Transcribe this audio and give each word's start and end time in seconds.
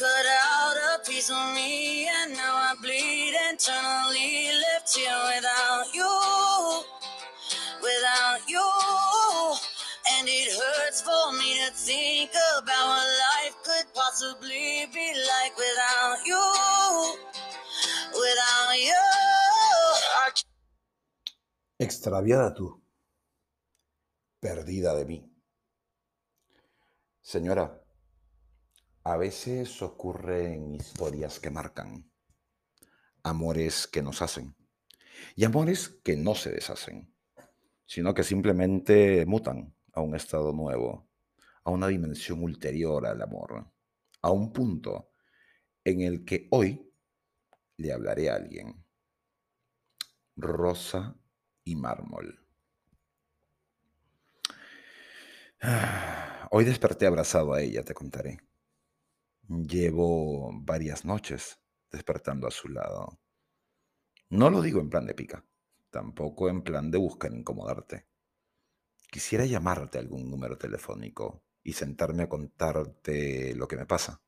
cut 0.00 0.26
out 0.48 0.76
a 0.96 1.04
piece 1.04 1.28
of 1.28 1.54
me, 1.54 2.08
and 2.08 2.32
now 2.32 2.56
I 2.56 2.72
bleed 2.80 3.34
internally. 3.50 4.48
Left 4.64 4.88
here 4.96 5.20
without 5.28 5.88
you, 5.92 6.12
without 7.84 8.40
you. 8.48 8.68
And 10.12 10.26
it 10.26 10.48
hurts 10.56 11.02
for 11.02 11.32
me 11.36 11.50
to 11.60 11.70
think 11.74 12.30
about 12.56 12.86
what 12.88 13.08
life 13.28 13.56
could 13.62 13.86
possibly 13.92 14.88
be 14.88 15.08
like 15.32 15.54
without 15.58 16.18
you, 16.24 16.46
without 18.24 18.72
you. 18.88 19.04
Extraviada 21.78 22.54
tú, 22.54 22.82
perdida 24.40 24.94
de 24.94 25.04
mí. 25.04 25.30
Señora, 27.20 27.80
a 29.02 29.16
veces 29.16 29.80
ocurren 29.82 30.74
historias 30.74 31.40
que 31.40 31.50
marcan, 31.50 32.10
amores 33.22 33.86
que 33.86 34.02
nos 34.02 34.20
hacen 34.22 34.54
y 35.36 35.44
amores 35.44 35.88
que 36.04 36.16
no 36.16 36.34
se 36.34 36.50
deshacen, 36.50 37.14
sino 37.86 38.12
que 38.14 38.24
simplemente 38.24 39.24
mutan 39.26 39.74
a 39.92 40.00
un 40.00 40.14
estado 40.14 40.52
nuevo, 40.52 41.08
a 41.64 41.70
una 41.70 41.88
dimensión 41.88 42.42
ulterior 42.42 43.06
al 43.06 43.22
amor, 43.22 43.72
a 44.22 44.30
un 44.30 44.52
punto 44.52 45.10
en 45.84 46.02
el 46.02 46.24
que 46.24 46.46
hoy 46.50 46.92
le 47.76 47.92
hablaré 47.92 48.28
a 48.30 48.36
alguien. 48.36 48.84
Rosa 50.36 51.16
y 51.64 51.76
mármol. 51.76 52.46
Hoy 56.52 56.64
desperté 56.64 57.06
abrazado 57.06 57.52
a 57.52 57.60
ella, 57.60 57.84
te 57.84 57.94
contaré. 57.94 58.49
Llevo 59.52 60.52
varias 60.62 61.04
noches 61.04 61.58
despertando 61.90 62.46
a 62.46 62.52
su 62.52 62.68
lado. 62.68 63.18
No 64.28 64.48
lo 64.48 64.62
digo 64.62 64.78
en 64.78 64.88
plan 64.88 65.06
de 65.06 65.14
pica, 65.14 65.44
tampoco 65.90 66.48
en 66.48 66.62
plan 66.62 66.92
de 66.92 66.98
buscar 66.98 67.32
incomodarte. 67.32 68.06
Quisiera 69.10 69.44
llamarte 69.46 69.98
algún 69.98 70.30
número 70.30 70.56
telefónico 70.56 71.42
y 71.64 71.72
sentarme 71.72 72.22
a 72.22 72.28
contarte 72.28 73.56
lo 73.56 73.66
que 73.66 73.76
me 73.76 73.86
pasa. 73.86 74.22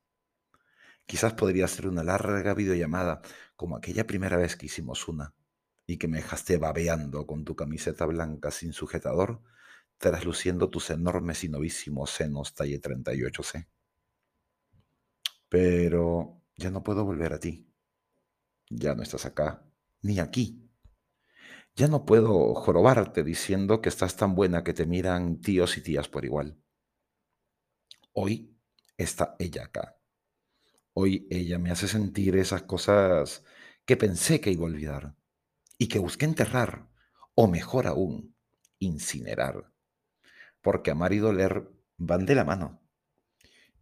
Quizás 1.05 1.31
podría 1.35 1.69
ser 1.69 1.87
una 1.87 2.03
larga 2.03 2.53
videollamada 2.53 3.21
como 3.55 3.77
aquella 3.77 4.05
primera 4.05 4.35
vez 4.35 4.57
que 4.57 4.65
hicimos 4.65 5.07
una 5.07 5.33
y 5.87 5.99
que 5.99 6.09
me 6.09 6.17
dejaste 6.17 6.57
babeando 6.57 7.25
con 7.25 7.45
tu 7.45 7.55
camiseta 7.55 8.05
blanca 8.05 8.51
sin 8.51 8.73
sujetador, 8.73 9.41
trasluciendo 9.99 10.69
tus 10.69 10.89
enormes 10.89 11.45
y 11.45 11.47
novísimos 11.47 12.09
senos 12.09 12.53
talle 12.55 12.81
38C. 12.81 13.67
Pero 15.53 16.41
ya 16.57 16.71
no 16.71 16.81
puedo 16.81 17.05
volver 17.05 17.31
a 17.31 17.39
ti. 17.39 17.71
Ya 18.71 18.95
no 18.95 19.03
estás 19.03 19.27
acá, 19.27 19.63
ni 20.01 20.17
aquí. 20.17 20.67
Ya 21.75 21.87
no 21.87 22.05
puedo 22.05 22.55
jorobarte 22.55 23.23
diciendo 23.23 23.79
que 23.79 23.89
estás 23.89 24.15
tan 24.15 24.33
buena 24.33 24.63
que 24.63 24.73
te 24.73 24.87
miran 24.87 25.41
tíos 25.41 25.77
y 25.77 25.81
tías 25.83 26.09
por 26.09 26.25
igual. 26.25 26.59
Hoy 28.13 28.57
está 28.97 29.35
ella 29.37 29.65
acá. 29.65 29.99
Hoy 30.93 31.27
ella 31.29 31.59
me 31.59 31.69
hace 31.69 31.87
sentir 31.87 32.35
esas 32.35 32.63
cosas 32.63 33.43
que 33.85 33.95
pensé 33.95 34.41
que 34.41 34.49
iba 34.49 34.63
a 34.63 34.71
olvidar 34.71 35.15
y 35.77 35.87
que 35.87 35.99
busqué 35.99 36.25
enterrar, 36.25 36.89
o 37.35 37.47
mejor 37.47 37.85
aún, 37.85 38.35
incinerar, 38.79 39.71
porque 40.63 40.89
amar 40.89 41.13
y 41.13 41.19
doler 41.19 41.69
van 41.97 42.25
de 42.25 42.33
la 42.33 42.43
mano. 42.43 42.82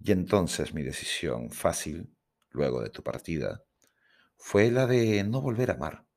Y 0.03 0.11
entonces 0.11 0.73
mi 0.73 0.81
decisión 0.81 1.51
fácil, 1.51 2.15
luego 2.49 2.81
de 2.81 2.89
tu 2.89 3.03
partida, 3.03 3.63
fue 4.35 4.71
la 4.71 4.87
de 4.87 5.23
no 5.23 5.41
volver 5.41 5.69
a 5.69 5.75
amar, 5.75 6.07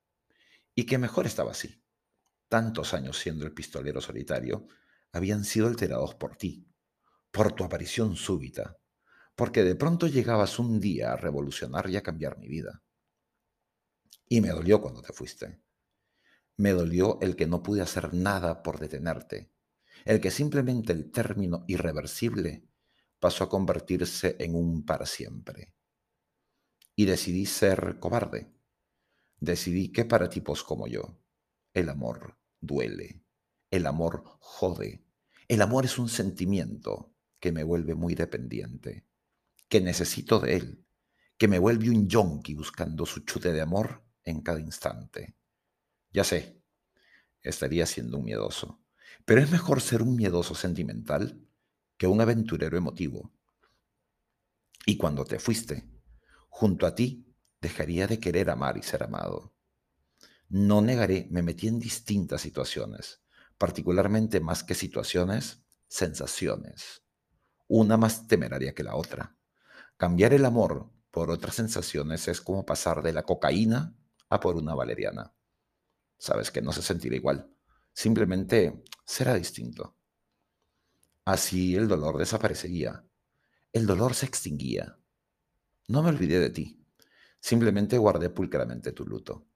y 0.73 0.87
que 0.87 0.97
mejor 0.97 1.27
estaba 1.27 1.51
así. 1.51 1.83
Tantos 2.49 2.95
años 2.95 3.19
siendo 3.19 3.45
el 3.45 3.53
pistolero 3.53 4.01
solitario 4.01 4.67
habían 5.11 5.43
sido 5.43 5.67
alterados 5.67 6.15
por 6.15 6.35
ti, 6.35 6.67
por 7.31 7.53
tu 7.53 7.63
aparición 7.63 8.15
súbita, 8.15 8.79
porque 9.35 9.63
de 9.63 9.75
pronto 9.75 10.07
llegabas 10.07 10.57
un 10.57 10.79
día 10.79 11.13
a 11.13 11.17
revolucionar 11.17 11.87
y 11.89 11.97
a 11.97 12.03
cambiar 12.03 12.39
mi 12.39 12.47
vida. 12.47 12.81
Y 14.27 14.41
me 14.41 14.49
dolió 14.49 14.81
cuando 14.81 15.03
te 15.03 15.13
fuiste. 15.13 15.61
Me 16.57 16.71
dolió 16.71 17.19
el 17.21 17.35
que 17.35 17.45
no 17.45 17.61
pude 17.61 17.81
hacer 17.81 18.15
nada 18.15 18.63
por 18.63 18.79
detenerte, 18.79 19.51
el 20.05 20.19
que 20.19 20.31
simplemente 20.31 20.91
el 20.91 21.11
término 21.11 21.65
irreversible 21.67 22.67
pasó 23.19 23.43
a 23.43 23.49
convertirse 23.49 24.35
en 24.39 24.55
un 24.55 24.85
para 24.85 25.05
siempre. 25.05 25.73
Y 26.95 27.05
decidí 27.05 27.45
ser 27.45 27.99
cobarde. 27.99 28.53
Decidí 29.39 29.91
que 29.91 30.05
para 30.05 30.29
tipos 30.29 30.63
como 30.63 30.87
yo, 30.87 31.19
el 31.73 31.89
amor 31.89 32.37
duele, 32.61 33.23
el 33.69 33.85
amor 33.85 34.23
jode, 34.39 35.05
el 35.47 35.61
amor 35.61 35.85
es 35.85 35.99
un 35.99 36.09
sentimiento 36.09 37.13
que 37.39 37.51
me 37.51 37.63
vuelve 37.63 37.95
muy 37.95 38.15
dependiente, 38.15 39.05
que 39.67 39.81
necesito 39.81 40.39
de 40.39 40.55
él, 40.55 40.85
que 41.37 41.47
me 41.47 41.59
vuelve 41.59 41.89
un 41.89 42.07
yonki 42.07 42.53
buscando 42.55 43.05
su 43.05 43.21
chute 43.21 43.51
de 43.51 43.61
amor 43.61 44.03
en 44.23 44.41
cada 44.41 44.59
instante. 44.59 45.35
Ya 46.11 46.23
sé, 46.23 46.63
estaría 47.43 47.85
siendo 47.85 48.17
un 48.17 48.25
miedoso, 48.25 48.81
pero 49.25 49.41
es 49.41 49.51
mejor 49.51 49.81
ser 49.81 50.01
un 50.01 50.15
miedoso 50.15 50.55
sentimental 50.55 51.44
que 51.97 52.07
un 52.07 52.21
aventurero 52.21 52.77
emotivo. 52.77 53.31
Y 54.85 54.97
cuando 54.97 55.25
te 55.25 55.39
fuiste, 55.39 55.89
junto 56.49 56.85
a 56.85 56.95
ti 56.95 57.33
dejaría 57.61 58.07
de 58.07 58.19
querer 58.19 58.49
amar 58.49 58.77
y 58.77 58.83
ser 58.83 59.03
amado. 59.03 59.53
No 60.49 60.81
negaré, 60.81 61.27
me 61.31 61.41
metí 61.41 61.67
en 61.67 61.79
distintas 61.79 62.41
situaciones, 62.41 63.21
particularmente 63.57 64.39
más 64.39 64.63
que 64.63 64.75
situaciones, 64.75 65.63
sensaciones, 65.87 67.03
una 67.67 67.97
más 67.97 68.27
temeraria 68.27 68.73
que 68.73 68.83
la 68.83 68.95
otra. 68.95 69.35
Cambiar 69.97 70.33
el 70.33 70.45
amor 70.45 70.91
por 71.09 71.31
otras 71.31 71.55
sensaciones 71.55 72.27
es 72.27 72.41
como 72.41 72.65
pasar 72.65 73.01
de 73.01 73.13
la 73.13 73.23
cocaína 73.23 73.95
a 74.29 74.39
por 74.39 74.55
una 74.55 74.75
valeriana 74.75 75.35
sabes 76.17 76.51
que 76.51 76.61
no 76.61 76.71
se 76.71 76.81
sentirá 76.81 77.15
igual. 77.15 77.49
Simplemente 77.93 78.83
será 79.05 79.35
distinto. 79.35 79.94
Así 81.25 81.75
el 81.75 81.87
dolor 81.87 82.19
desaparecería. 82.19 83.03
El 83.73 83.87
dolor 83.87 84.13
se 84.13 84.27
extinguía. 84.27 84.99
No 85.87 86.03
me 86.03 86.09
olvidé 86.09 86.39
de 86.39 86.51
ti. 86.51 86.85
Simplemente 87.39 87.97
guardé 87.97 88.29
pulcramente 88.29 88.91
tu 88.91 89.05
luto. 89.05 89.47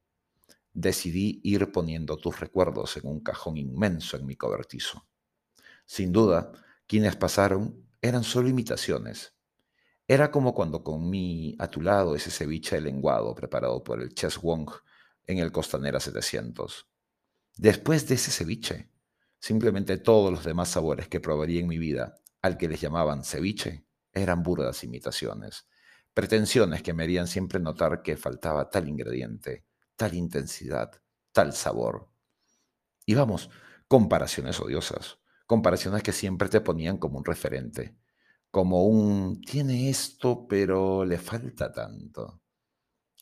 Decidí 0.74 1.42
ir 1.44 1.72
poniendo 1.72 2.18
tus 2.18 2.40
recuerdos 2.40 2.98
en 2.98 3.08
un 3.08 3.20
cajón 3.20 3.58
inmenso 3.58 4.18
en 4.18 4.26
mi 4.26 4.36
cobertizo. 4.36 5.08
Sin 5.86 6.12
duda, 6.12 6.52
quienes 6.88 7.16
pasaron 7.16 7.88
eran 8.02 8.24
solo 8.24 8.50
imitaciones. 8.50 9.36
Era 10.08 10.32
como 10.32 10.56
cuando 10.56 10.84
comí 10.84 11.56
a 11.60 11.68
tu 11.68 11.82
lado 11.82 12.16
ese 12.16 12.32
ceviche 12.32 12.78
de 12.78 12.82
lenguado 12.82 13.36
preparado 13.36 13.84
por 13.84 14.02
el 14.02 14.16
Ches 14.16 14.42
Wong 14.42 14.72
en 15.28 15.38
el 15.38 15.52
Costanera 15.52 16.00
700. 16.00 16.88
Después 17.58 18.08
de 18.08 18.16
ese 18.16 18.32
ceviche, 18.32 18.90
simplemente 19.40 19.98
todos 19.98 20.32
los 20.32 20.44
demás 20.44 20.70
sabores 20.70 21.08
que 21.08 21.20
probaría 21.20 21.62
en 21.62 21.68
mi 21.68 21.78
vida, 21.78 22.16
al 22.42 22.58
que 22.58 22.68
les 22.68 22.82
llamaban 22.82 23.24
ceviche, 23.24 23.86
eran 24.14 24.44
burdas 24.44 24.84
imitaciones, 24.84 25.68
pretensiones 26.14 26.84
que 26.84 26.94
me 26.94 27.04
harían 27.04 27.28
siempre 27.28 27.60
notar 27.60 28.02
que 28.02 28.18
faltaba 28.18 28.70
tal 28.70 28.90
ingrediente, 28.90 29.66
tal 29.96 30.14
intensidad, 30.14 31.02
tal 31.32 31.54
sabor. 31.54 32.10
Y 33.06 33.16
vamos, 33.16 33.50
comparaciones 33.88 34.60
odiosas, 34.60 35.20
comparaciones 35.46 36.04
que 36.04 36.12
siempre 36.12 36.50
te 36.50 36.62
ponían 36.62 36.98
como 36.98 37.18
un 37.18 37.26
referente, 37.26 37.96
como 38.52 38.86
un 38.86 39.42
tiene 39.42 39.90
esto 39.90 40.48
pero 40.48 41.06
le 41.06 41.18
falta 41.18 41.72
tanto. 41.72 42.42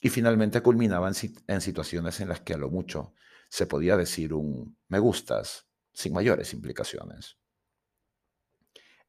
Y 0.02 0.10
finalmente 0.10 0.62
culminaban 0.62 1.14
en 1.48 1.62
situaciones 1.62 2.20
en 2.20 2.30
las 2.30 2.42
que 2.42 2.54
a 2.54 2.58
lo 2.58 2.70
mucho 2.70 3.14
se 3.50 3.66
podía 3.66 3.98
decir 3.98 4.34
un 4.34 4.78
me 4.88 5.00
gustas 5.00 5.67
sin 5.98 6.14
mayores 6.14 6.54
implicaciones. 6.54 7.40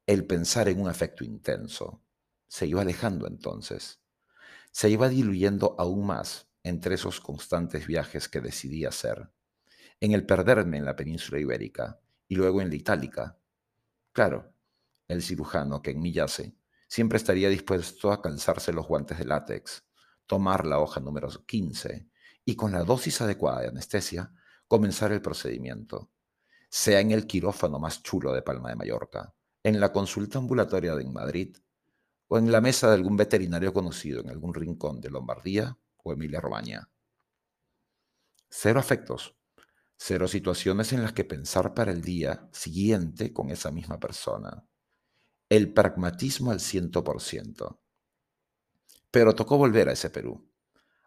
El 0.07 0.25
pensar 0.25 0.67
en 0.69 0.81
un 0.81 0.89
afecto 0.89 1.23
intenso 1.23 2.01
se 2.47 2.65
iba 2.65 2.81
alejando 2.81 3.27
entonces, 3.27 4.01
se 4.71 4.89
iba 4.89 5.07
diluyendo 5.07 5.75
aún 5.77 6.07
más 6.07 6.49
entre 6.63 6.95
esos 6.95 7.21
constantes 7.21 7.85
viajes 7.85 8.27
que 8.27 8.41
decidí 8.41 8.85
hacer, 8.85 9.29
en 9.99 10.13
el 10.13 10.25
perderme 10.25 10.77
en 10.77 10.85
la 10.85 10.95
península 10.95 11.39
ibérica 11.39 11.99
y 12.27 12.33
luego 12.33 12.59
en 12.59 12.69
la 12.69 12.75
itálica. 12.75 13.37
Claro, 14.11 14.51
el 15.07 15.21
cirujano 15.21 15.83
que 15.83 15.91
en 15.91 16.01
mí 16.01 16.11
yace 16.11 16.55
siempre 16.87 17.17
estaría 17.17 17.49
dispuesto 17.49 18.11
a 18.11 18.19
calzarse 18.19 18.73
los 18.73 18.87
guantes 18.87 19.19
de 19.19 19.25
látex 19.25 19.83
tomar 20.25 20.65
la 20.65 20.79
hoja 20.79 20.99
número 20.99 21.29
15 21.29 22.09
y 22.45 22.55
con 22.55 22.71
la 22.71 22.83
dosis 22.83 23.21
adecuada 23.21 23.61
de 23.61 23.67
anestesia 23.67 24.33
comenzar 24.67 25.11
el 25.11 25.21
procedimiento, 25.21 26.09
sea 26.69 26.99
en 26.99 27.11
el 27.11 27.27
quirófano 27.27 27.79
más 27.79 28.03
chulo 28.03 28.31
de 28.31 28.41
Palma 28.41 28.69
de 28.69 28.75
Mallorca, 28.75 29.33
en 29.63 29.79
la 29.79 29.91
consulta 29.91 30.37
ambulatoria 30.37 30.95
de 30.95 31.05
Madrid 31.05 31.57
o 32.27 32.37
en 32.37 32.51
la 32.51 32.61
mesa 32.61 32.87
de 32.87 32.93
algún 32.93 33.17
veterinario 33.17 33.73
conocido 33.73 34.21
en 34.21 34.29
algún 34.29 34.53
rincón 34.53 35.01
de 35.01 35.09
Lombardía 35.09 35.77
o 36.03 36.13
Emilia-Romagna. 36.13 36.89
Cero 38.49 38.79
afectos, 38.79 39.35
cero 39.97 40.27
situaciones 40.27 40.93
en 40.93 41.01
las 41.01 41.13
que 41.13 41.25
pensar 41.25 41.73
para 41.73 41.91
el 41.91 42.01
día 42.01 42.47
siguiente 42.53 43.33
con 43.33 43.49
esa 43.49 43.71
misma 43.71 43.99
persona. 43.99 44.63
El 45.49 45.73
pragmatismo 45.73 46.51
al 46.51 46.59
ciento 46.59 47.03
por 47.03 47.21
ciento. 47.21 47.81
Pero 49.11 49.33
tocó 49.33 49.57
volver 49.57 49.89
a 49.89 49.93
ese 49.93 50.11
Perú, 50.11 50.47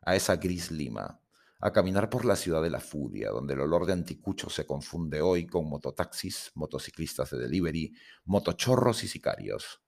a 0.03 0.17
esa 0.17 0.37
gris 0.37 0.73
Lima, 0.73 1.22
a 1.65 1.73
caminar 1.73 2.11
por 2.11 2.25
la 2.25 2.35
ciudad 2.35 2.61
de 2.61 2.71
la 2.71 2.81
furia, 2.81 3.31
donde 3.31 3.55
el 3.55 3.61
olor 3.61 3.87
de 3.87 3.93
anticucho 3.93 4.51
se 4.51 4.67
confunde 4.67 5.21
hoy 5.21 5.47
con 5.47 5.69
mototaxis, 5.69 6.51
motociclistas 6.57 7.31
de 7.31 7.39
delivery, 7.39 7.95
motochorros 8.25 9.05
y 9.05 9.09
sicarios. 9.09 9.81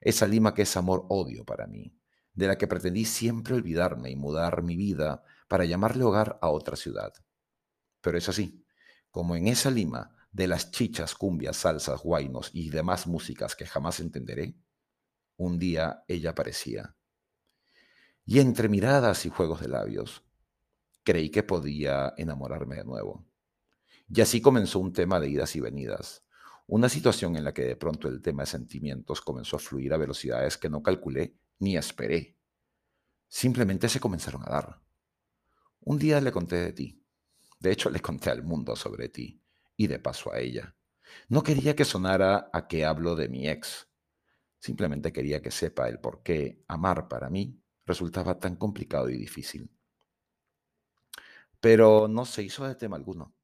Esa 0.00 0.26
Lima 0.26 0.52
que 0.52 0.62
es 0.62 0.76
amor-odio 0.76 1.44
para 1.44 1.68
mí, 1.68 1.96
de 2.32 2.48
la 2.48 2.58
que 2.58 2.66
pretendí 2.66 3.04
siempre 3.04 3.54
olvidarme 3.54 4.10
y 4.10 4.16
mudar 4.16 4.64
mi 4.64 4.74
vida 4.74 5.22
para 5.46 5.64
llamarle 5.64 6.02
hogar 6.02 6.40
a 6.42 6.48
otra 6.48 6.74
ciudad. 6.74 7.12
Pero 8.00 8.18
es 8.18 8.28
así, 8.28 8.64
como 9.12 9.36
en 9.36 9.46
esa 9.46 9.70
Lima 9.70 10.16
de 10.32 10.48
las 10.48 10.72
chichas, 10.72 11.14
cumbias, 11.14 11.56
salsas, 11.56 12.02
guainos 12.02 12.50
y 12.52 12.70
demás 12.70 13.06
músicas 13.06 13.54
que 13.54 13.64
jamás 13.64 14.00
entenderé, 14.00 14.58
un 15.36 15.60
día 15.60 16.02
ella 16.08 16.30
aparecía. 16.30 16.96
Y 18.24 18.40
entre 18.40 18.68
miradas 18.68 19.24
y 19.24 19.28
juegos 19.28 19.60
de 19.60 19.68
labios, 19.68 20.25
creí 21.06 21.30
que 21.30 21.44
podía 21.44 22.12
enamorarme 22.16 22.76
de 22.76 22.84
nuevo. 22.84 23.24
Y 24.08 24.20
así 24.20 24.40
comenzó 24.40 24.80
un 24.80 24.92
tema 24.92 25.20
de 25.20 25.28
idas 25.30 25.54
y 25.54 25.60
venidas, 25.60 26.24
una 26.66 26.88
situación 26.88 27.36
en 27.36 27.44
la 27.44 27.54
que 27.54 27.62
de 27.62 27.76
pronto 27.76 28.08
el 28.08 28.20
tema 28.20 28.42
de 28.42 28.48
sentimientos 28.48 29.20
comenzó 29.20 29.54
a 29.54 29.60
fluir 29.60 29.94
a 29.94 29.98
velocidades 29.98 30.58
que 30.58 30.68
no 30.68 30.82
calculé 30.82 31.36
ni 31.60 31.76
esperé. 31.76 32.36
Simplemente 33.28 33.88
se 33.88 34.00
comenzaron 34.00 34.42
a 34.42 34.50
dar. 34.50 34.82
Un 35.80 35.96
día 35.96 36.20
le 36.20 36.32
conté 36.32 36.56
de 36.56 36.72
ti. 36.72 37.04
De 37.60 37.70
hecho, 37.70 37.88
le 37.88 38.00
conté 38.00 38.30
al 38.30 38.42
mundo 38.42 38.74
sobre 38.74 39.08
ti 39.08 39.40
y 39.76 39.86
de 39.86 40.00
paso 40.00 40.32
a 40.32 40.40
ella. 40.40 40.74
No 41.28 41.44
quería 41.44 41.76
que 41.76 41.84
sonara 41.84 42.50
a 42.52 42.66
que 42.66 42.84
hablo 42.84 43.14
de 43.14 43.28
mi 43.28 43.48
ex. 43.48 43.88
Simplemente 44.58 45.12
quería 45.12 45.40
que 45.40 45.52
sepa 45.52 45.88
el 45.88 46.00
por 46.00 46.24
qué 46.24 46.64
amar 46.66 47.06
para 47.06 47.30
mí 47.30 47.62
resultaba 47.84 48.40
tan 48.40 48.56
complicado 48.56 49.08
y 49.08 49.16
difícil. 49.16 49.75
Pero 51.60 52.08
no 52.08 52.24
se 52.24 52.42
hizo 52.42 52.66
de 52.66 52.74
tema 52.74 52.96
alguno. 52.96 53.34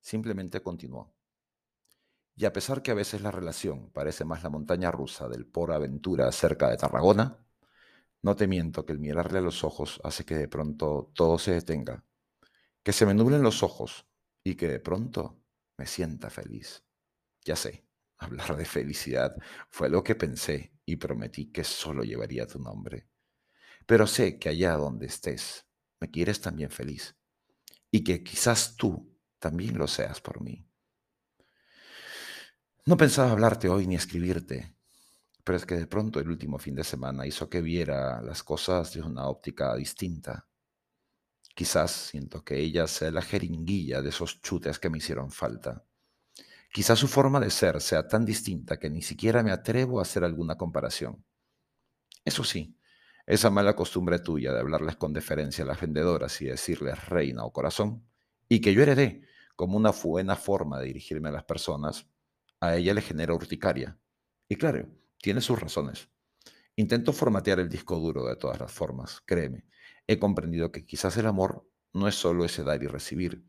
Simplemente 0.00 0.62
continuó. 0.62 1.14
Y 2.34 2.44
a 2.44 2.52
pesar 2.52 2.82
que 2.82 2.90
a 2.90 2.94
veces 2.94 3.22
la 3.22 3.30
relación 3.30 3.90
parece 3.90 4.24
más 4.24 4.42
la 4.42 4.50
montaña 4.50 4.90
rusa 4.90 5.28
del 5.28 5.46
por 5.46 5.72
aventura 5.72 6.30
cerca 6.32 6.68
de 6.68 6.76
Tarragona, 6.76 7.44
no 8.22 8.36
te 8.36 8.46
miento 8.46 8.84
que 8.84 8.92
el 8.92 8.98
mirarle 8.98 9.38
a 9.38 9.42
los 9.42 9.64
ojos 9.64 10.00
hace 10.04 10.24
que 10.24 10.36
de 10.36 10.48
pronto 10.48 11.10
todo 11.14 11.38
se 11.38 11.52
detenga, 11.52 12.04
que 12.82 12.92
se 12.92 13.06
me 13.06 13.14
nublen 13.14 13.42
los 13.42 13.62
ojos 13.62 14.06
y 14.44 14.54
que 14.54 14.68
de 14.68 14.80
pronto 14.80 15.40
me 15.78 15.86
sienta 15.86 16.28
feliz. 16.28 16.84
Ya 17.44 17.56
sé, 17.56 17.86
hablar 18.18 18.56
de 18.56 18.64
felicidad 18.64 19.34
fue 19.70 19.88
lo 19.88 20.04
que 20.04 20.14
pensé 20.14 20.72
y 20.84 20.96
prometí 20.96 21.50
que 21.52 21.64
solo 21.64 22.02
llevaría 22.02 22.46
tu 22.46 22.58
nombre. 22.58 23.08
Pero 23.86 24.06
sé 24.06 24.38
que 24.38 24.50
allá 24.50 24.76
donde 24.76 25.06
estés, 25.06 25.66
me 26.00 26.10
quieres 26.10 26.40
también 26.40 26.70
feliz 26.70 27.16
y 27.90 28.04
que 28.04 28.22
quizás 28.22 28.76
tú 28.76 29.16
también 29.38 29.78
lo 29.78 29.86
seas 29.86 30.20
por 30.20 30.40
mí. 30.40 30.66
No 32.84 32.96
pensaba 32.96 33.32
hablarte 33.32 33.68
hoy 33.68 33.86
ni 33.86 33.96
escribirte, 33.96 34.76
pero 35.42 35.56
es 35.56 35.66
que 35.66 35.76
de 35.76 35.86
pronto 35.86 36.20
el 36.20 36.28
último 36.28 36.58
fin 36.58 36.74
de 36.74 36.84
semana 36.84 37.26
hizo 37.26 37.48
que 37.48 37.60
viera 37.60 38.20
las 38.22 38.42
cosas 38.42 38.92
de 38.94 39.02
una 39.02 39.28
óptica 39.28 39.74
distinta. 39.74 40.46
Quizás 41.54 41.90
siento 41.90 42.44
que 42.44 42.58
ella 42.58 42.86
sea 42.86 43.10
la 43.10 43.22
jeringuilla 43.22 44.02
de 44.02 44.10
esos 44.10 44.40
chutes 44.42 44.78
que 44.78 44.90
me 44.90 44.98
hicieron 44.98 45.30
falta. 45.30 45.84
Quizás 46.72 46.98
su 46.98 47.08
forma 47.08 47.40
de 47.40 47.50
ser 47.50 47.80
sea 47.80 48.06
tan 48.06 48.24
distinta 48.24 48.78
que 48.78 48.90
ni 48.90 49.02
siquiera 49.02 49.42
me 49.42 49.52
atrevo 49.52 49.98
a 49.98 50.02
hacer 50.02 50.24
alguna 50.24 50.56
comparación. 50.56 51.24
Eso 52.24 52.44
sí, 52.44 52.75
esa 53.26 53.50
mala 53.50 53.74
costumbre 53.74 54.20
tuya 54.20 54.52
de 54.52 54.60
hablarles 54.60 54.96
con 54.96 55.12
deferencia 55.12 55.64
a 55.64 55.66
las 55.66 55.80
vendedoras 55.80 56.40
y 56.40 56.46
decirles 56.46 57.08
reina 57.08 57.44
o 57.44 57.52
corazón, 57.52 58.08
y 58.48 58.60
que 58.60 58.72
yo 58.72 58.82
heredé 58.82 59.22
como 59.56 59.76
una 59.76 59.90
buena 59.90 60.36
forma 60.36 60.78
de 60.78 60.86
dirigirme 60.86 61.28
a 61.30 61.32
las 61.32 61.44
personas, 61.44 62.06
a 62.60 62.76
ella 62.76 62.94
le 62.94 63.02
genera 63.02 63.34
urticaria. 63.34 63.98
Y 64.48 64.56
claro, 64.56 64.88
tiene 65.18 65.40
sus 65.40 65.60
razones. 65.60 66.08
Intento 66.76 67.12
formatear 67.12 67.58
el 67.58 67.68
disco 67.68 67.98
duro 67.98 68.24
de 68.26 68.36
todas 68.36 68.60
las 68.60 68.70
formas, 68.70 69.20
créeme. 69.24 69.64
He 70.06 70.18
comprendido 70.18 70.70
que 70.70 70.84
quizás 70.86 71.16
el 71.16 71.26
amor 71.26 71.68
no 71.92 72.06
es 72.06 72.14
solo 72.14 72.44
ese 72.44 72.62
dar 72.62 72.82
y 72.82 72.86
recibir, 72.86 73.44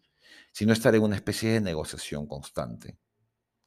sino 0.52 0.74
estar 0.74 0.96
en 0.96 1.04
una 1.04 1.16
especie 1.16 1.52
de 1.52 1.62
negociación 1.62 2.26
constante. 2.26 2.98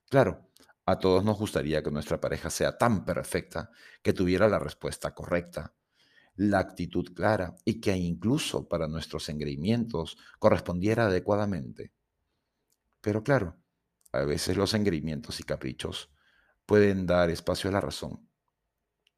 Claro, 0.08 0.50
a 0.86 0.98
todos 0.98 1.24
nos 1.24 1.38
gustaría 1.38 1.82
que 1.82 1.90
nuestra 1.90 2.20
pareja 2.20 2.50
sea 2.50 2.76
tan 2.76 3.04
perfecta 3.04 3.70
que 4.02 4.12
tuviera 4.12 4.48
la 4.48 4.58
respuesta 4.58 5.14
correcta, 5.14 5.74
la 6.40 6.58
actitud 6.58 7.12
clara 7.12 7.54
y 7.66 7.82
que 7.82 7.94
incluso 7.94 8.66
para 8.66 8.88
nuestros 8.88 9.28
engreimientos 9.28 10.16
correspondiera 10.38 11.04
adecuadamente. 11.04 11.92
Pero 13.02 13.22
claro, 13.22 13.58
a 14.10 14.20
veces 14.20 14.56
los 14.56 14.72
engreimientos 14.72 15.38
y 15.40 15.42
caprichos 15.42 16.10
pueden 16.64 17.04
dar 17.04 17.28
espacio 17.28 17.68
a 17.68 17.74
la 17.74 17.82
razón. 17.82 18.26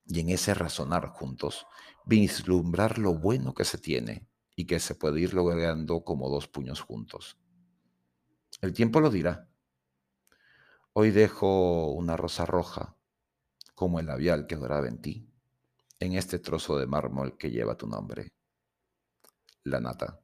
Y 0.05 0.19
en 0.19 0.31
ese 0.31 0.53
razonar 0.53 1.11
juntos, 1.11 1.65
vislumbrar 2.05 2.99
lo 2.99 3.15
bueno 3.15 3.55
que 3.55 3.65
se 3.65 3.79
tiene 3.79 4.27
y 4.57 4.67
que 4.67 4.81
se 4.81 4.97
puede 4.97 5.21
ir 5.21 5.33
logrando 5.33 6.03
como 6.03 6.29
dos 6.29 6.49
puños 6.49 6.81
juntos. 6.81 7.39
El 8.61 8.73
tiempo 8.73 8.99
lo 8.99 9.11
dirá. 9.11 9.49
Hoy 10.93 11.13
dejo 11.13 11.93
una 11.93 12.17
rosa 12.17 12.47
roja, 12.47 12.97
como 13.77 14.01
el 14.01 14.07
labial 14.07 14.49
que 14.49 14.57
doraba 14.57 14.89
en 14.89 15.01
ti, 15.01 15.32
en 16.03 16.15
este 16.15 16.41
trozo 16.41 16.77
de 16.79 16.87
mármol 16.87 17.37
que 17.39 17.51
lleva 17.51 17.77
tu 17.77 17.87
nombre. 17.87 18.33
La 19.65 19.81
nata. 19.81 20.22